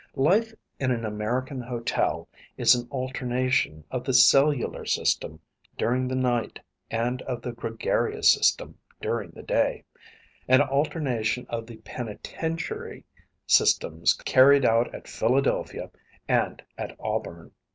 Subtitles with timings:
[0.15, 5.39] Life in an American hotel is an alternation of the cellular system
[5.77, 9.83] during the night and of the gregarious system during the day,
[10.47, 13.05] an alternation of the penitentiary
[13.45, 15.91] systems carried out at Philadelphia
[16.27, 17.51] and at Auburn.